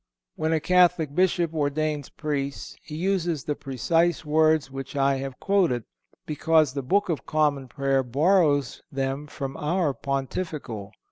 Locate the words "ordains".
1.53-2.09